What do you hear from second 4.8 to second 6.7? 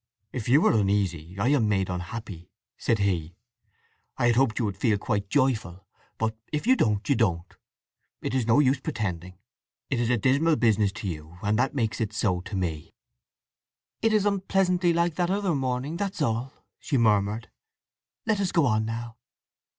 quite joyful. But if